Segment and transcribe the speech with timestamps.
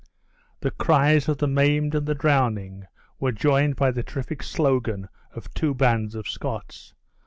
[0.61, 2.85] The cries of the maimed and the drowning
[3.19, 6.95] were joined by the terrific slogan of two bands of Scots.